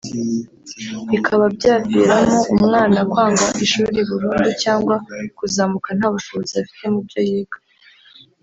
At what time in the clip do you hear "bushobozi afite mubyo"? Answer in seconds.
6.15-7.21